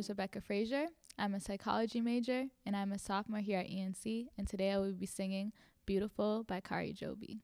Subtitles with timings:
[0.00, 0.86] is Rebecca Frazier.
[1.18, 4.28] I'm a psychology major and I'm a sophomore here at ENC.
[4.38, 5.52] And today I will be singing
[5.84, 7.40] Beautiful by Kari Jobe.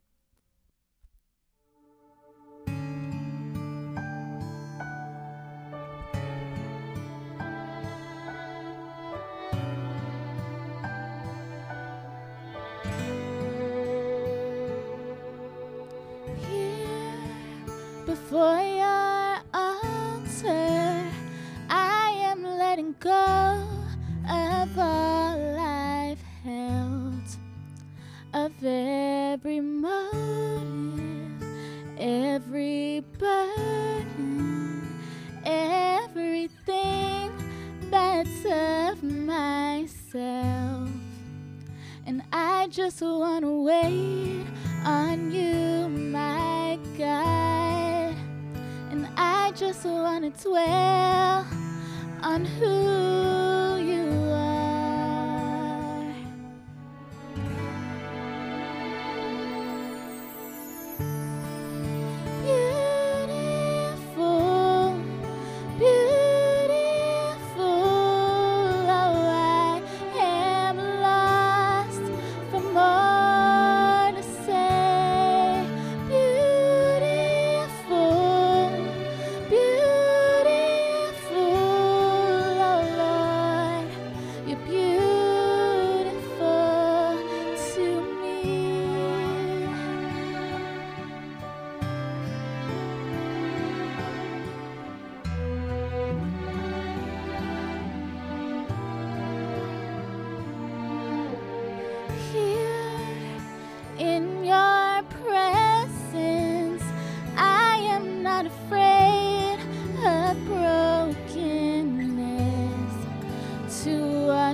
[18.06, 18.75] before
[23.00, 23.62] go
[24.28, 27.22] of all I've held,
[28.32, 31.42] of every motive,
[31.98, 34.98] every burden,
[35.44, 37.32] everything
[37.90, 40.88] that's of myself.
[42.06, 44.46] And I just wanna wait
[44.84, 48.14] on you, my God.
[48.90, 51.46] And I just wanna dwell
[52.26, 53.55] on who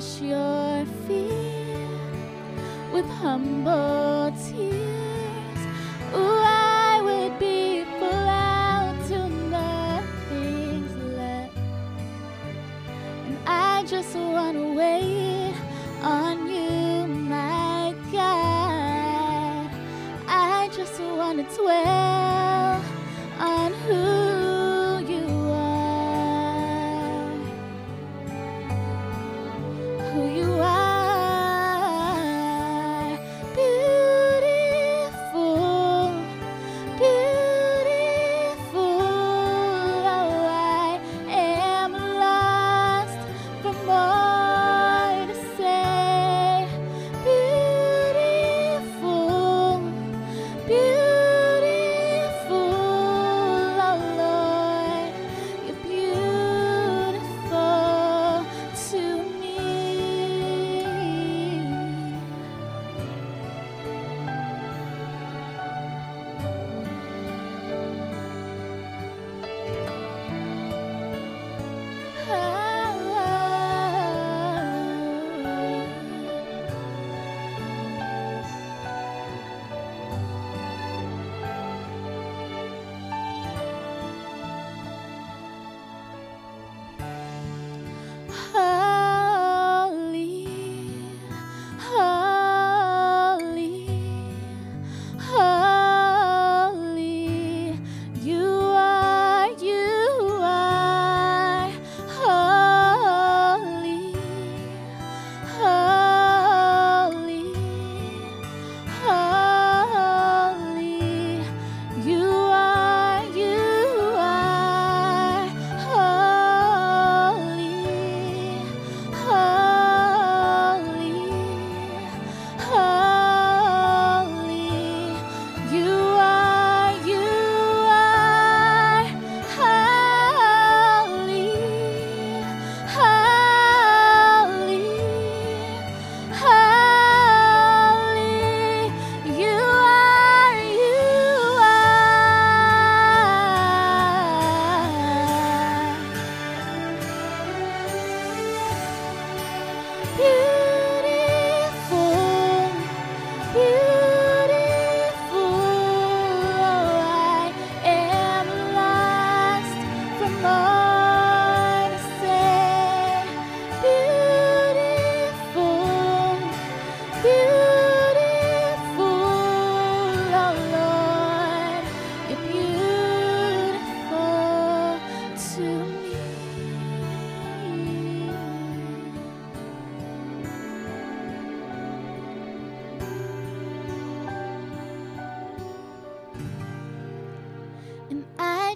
[0.02, 1.76] wash your feet
[2.92, 5.60] with humble tears.
[6.14, 11.56] Ooh, I would be full till nothing's left.
[13.26, 15.54] And I just wanna wait
[16.02, 19.70] on you, my God.
[20.26, 22.82] I just wanna dwell
[23.38, 24.21] on who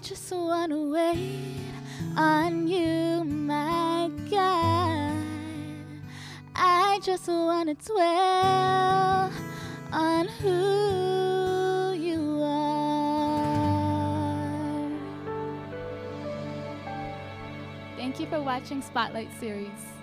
[0.08, 1.56] just wanna wait
[2.16, 5.12] on you, my God.
[6.54, 9.32] I just wanna dwell
[9.92, 12.86] on who you are.
[17.96, 19.95] Thank you for watching Spotlight Series.